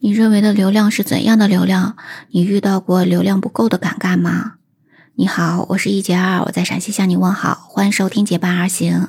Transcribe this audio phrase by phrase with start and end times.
[0.00, 1.96] 你认为的流量是怎样的流量？
[2.30, 4.54] 你遇到过流量不够的尴尬吗？
[5.14, 9.08] 你好，我是一杰二，我在陕西向你问好，欢迎收听结伴而行。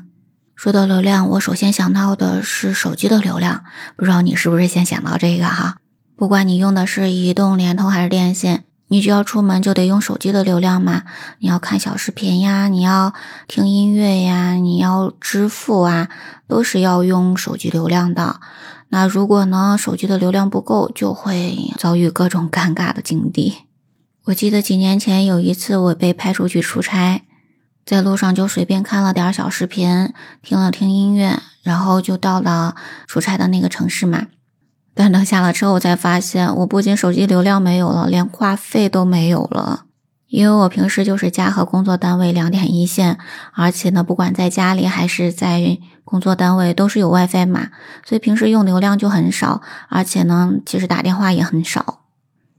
[0.56, 3.66] 说到流量，我首先想到的是手机的流量，
[3.98, 5.78] 不知道你是不是先想到这个哈？
[6.16, 11.04] 不管你用的是移动、联通还是电信，你只要出门就得用手机的流量嘛。
[11.40, 13.14] 你要看小视频呀，你要
[13.50, 16.08] 听音乐呀，你要支付啊，
[16.48, 18.40] 都是要用手机流量的。
[18.90, 23.56] 那如果呢，手机的流量不够，就会遭遇各种尴尬的境地。
[24.26, 27.24] 我记得几年前有一次，我被派出去出差，
[27.86, 32.76] 在路上就随便看了点小视频，听了听音乐，然后就到了
[33.08, 34.28] 出差的那个城市嘛。
[34.94, 39.86] 但等下了车后，才发现我不仅手机流量没有了，连话费都没有了。
[40.28, 43.18] 因为我平时就是家和工作单位两点一线，
[43.54, 47.70] 而且呢，不管在家里还是在工作单位，都是有 WiFi 嘛，
[48.04, 52.02] 所以平时用流量就很少，而且呢，其实打电话也很少。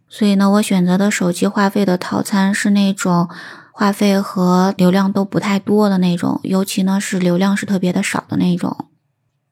[0.08, 3.28] 所以呢，我选择的手机话费的套餐是那种
[3.72, 8.86] 话费和流量都不太多的那种，尤其呢是流量是特别的少的那种。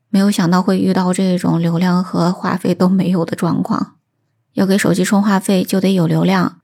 [0.08, 3.96] 没有想到会遇到这种流量和话费都没有的状况，
[4.52, 6.60] 要给手机充话费就得有流量。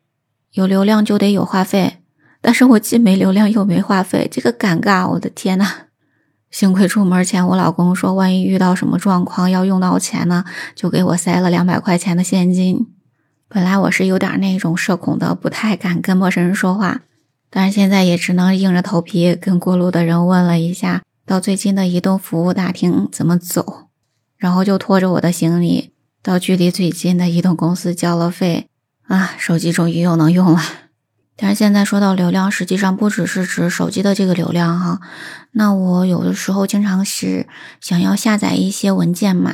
[0.53, 1.99] 有流量就得有话费，
[2.41, 5.67] 但是我既没流量又没话费，这个尴尬，我的天呐！
[6.51, 12.89] 幸亏出门前我老公说，万一遇到什么状况要用到钱呢，就给我塞了两百块钱的现金。
[13.49, 17.03] 本来我是有点那种社恐的，不太敢跟陌生人说话，
[17.49, 23.85] 但是现在也只能硬着头皮跟过路的人问了一下，到最近的移动服务大厅怎么走，
[24.37, 28.67] 然后就拖着我的行李到距离最近的移动公司交了费。
[29.11, 30.63] 啊，手机终于又能用了。
[31.37, 35.01] 但是现在说到流量，实际上不只是指手机的这个流量哈。
[35.51, 37.49] 那我有的时候经常是
[37.81, 39.53] 想要下载一些文件嘛，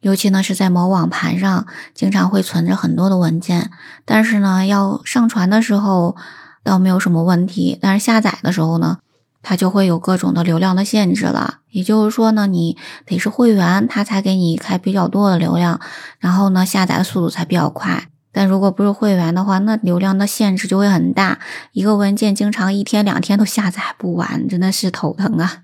[0.00, 3.70] 尤其呢是在某网盘上，经常会存着很多的文件。
[4.04, 6.16] 但是呢，要上传的时候
[6.64, 8.98] 倒没有什么问题，但是下载的时候呢，
[9.40, 11.58] 它就会有各种的流量的限制了。
[11.70, 15.78] 也就是说呢，你得是会员，它才给你开比较多的流量，
[16.18, 18.08] 然后呢，下载的速度才比较快。
[18.34, 21.38] 但如果不是会员的话，那流量的限制就会很大，
[21.72, 25.60] 一个文件经常一天两天都下载不完，真的是头疼啊！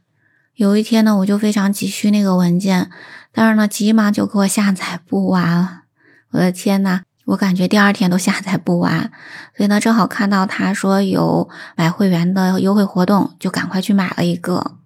[0.54, 2.88] 有一天呢，我就非常急需那个文件，
[3.32, 5.82] 但是呢，急忙就给我下载不完，
[6.30, 9.10] 我的天呐，我感觉第二天都下载不完，
[9.56, 14.76] 所以呢，正好看到他说有买会员的优惠活动，就赶快去买了一个。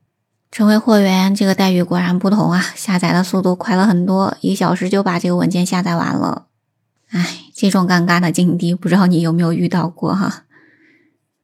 [0.50, 6.46] 成为会员，这个待遇果然不同啊，下载的速度快了很多，一小时就把这个文件下载完了。
[7.14, 10.42] 唉，这种尴尬的境地，不知道你有没有遇到过哈？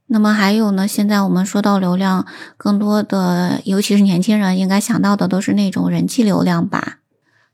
[0.08, 0.88] 那么还有呢？
[0.88, 2.26] 现在我们说到流量，
[2.56, 6.98] 更多的，尤其是年轻人，应该想到的都是那种人气流量吧？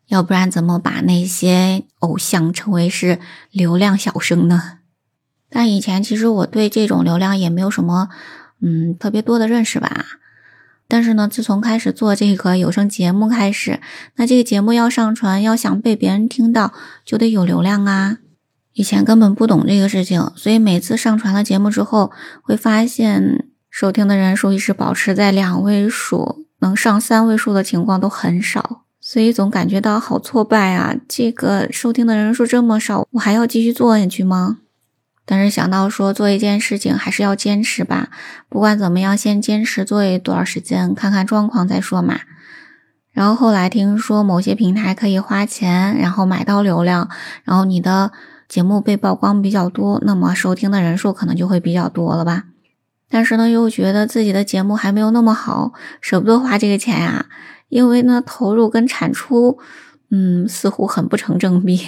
[0.06, 3.19] 要不然怎么把那些偶像称为是
[3.50, 4.78] 流量小生呢？
[5.50, 8.09] 但以前其实我对这种流量也没有什么，
[8.62, 10.06] 嗯，特别多的认识吧。
[10.89, 13.81] 但是呢，自从开始做这个有声节目开始，
[14.17, 16.73] 那这个节目要上传，要想被别人听到，
[17.05, 18.19] 就得有流量啊。
[18.75, 30.95] 以前根本不懂这个事情，所以每次上传了节目之后，会发现收听的人数一直保持在两位数，能上三位数的情况都很少，所以总感觉到好挫败啊！
[31.09, 34.59] 这个收听的人数这么少，我还要继续做下去吗？
[35.28, 38.10] 但是想到说做一件事情还是要坚持吧，
[38.48, 42.20] 不管怎么样，先坚持做一段时间，看看状况再说嘛。
[43.10, 47.09] 然后后来听说某些平台可以花钱，然后买到流量，
[47.44, 48.12] 然后你的
[48.48, 52.44] 节目被曝光比较多，那么收听的人数可能就会比较多了吧。
[53.10, 57.26] 但是呢，又觉得自己的节目还没有那么好，舍不得花这个钱呀，
[57.69, 59.58] 因为呢，投入跟产出。
[60.11, 61.81] 嗯，似乎很不成正比。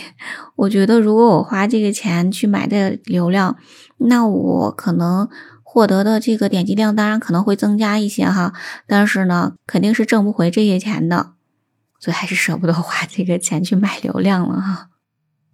[0.57, 3.57] 我觉得，如果我花这个钱去买的流量，
[3.99, 5.29] 那我可能
[5.63, 8.53] 获得的这个点击量当然可能会增加一些哈，
[8.87, 11.35] 但是呢，肯定是挣不回这些钱的，
[12.01, 14.89] 所以还是舍不得花这个钱去买流量了哈。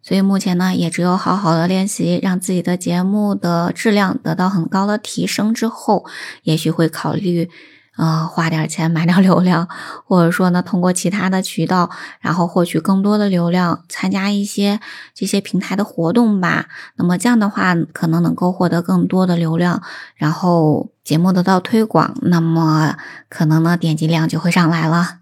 [0.01, 6.07] 所以目前呢，也只有好好的练习，让自己的节目的质量得到很高的提升之后，
[6.45, 7.51] 也许会考虑。
[7.97, 9.69] 啊，花点钱买点流量，
[10.05, 14.81] 或者说呢，通过其他的渠道，然后获取更多的流量，参加一些
[15.15, 16.67] 这些平台的活动吧。
[16.97, 19.81] 那么这样的话，可能能够获得更多的流量，
[20.17, 22.97] 然后节目得到推广，那么
[23.29, 25.19] 可能呢，点击量就会上来了。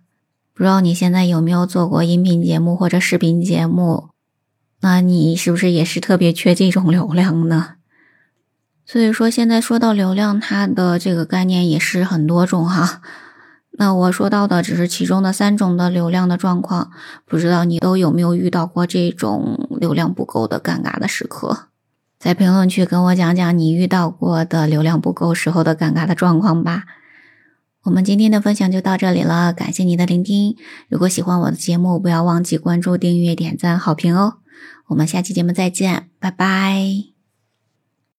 [0.55, 4.09] 不知道你现在有没有做过音频节目或者视频节目？
[4.81, 7.75] 那你是不是也是特别缺这种流量呢？
[8.93, 13.00] 所以说，现在说到流量，它的这个概念也是很多种哈。
[13.79, 16.91] 那我说到的只是其中的三种的流量的状况，
[17.25, 21.69] 不知道你都有没有遇到过这种流量不够的尴尬的时刻？
[22.19, 26.85] 在评论区跟我讲讲你遇到过的流量不够时候的尴尬的状况吧。
[27.85, 30.55] 我们今天的分享就到这里了，感谢你的聆听。
[30.91, 34.35] 如果喜欢我的节目，不要忘记关注、订阅、点赞、好评哦。
[34.89, 37.12] 我们下期节目再见，拜拜。